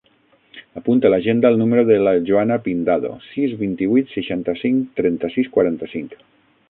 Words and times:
Apunta 0.79 1.09
a 1.09 1.13
l'agenda 1.13 1.51
el 1.53 1.59
número 1.59 1.83
de 1.89 1.97
la 2.07 2.13
Joana 2.29 2.57
Pindado: 2.69 3.11
sis, 3.33 3.53
vint-i-vuit, 3.61 4.09
seixanta-cinc, 4.17 4.89
trenta-sis, 5.03 5.53
quaranta-cinc. 5.59 6.19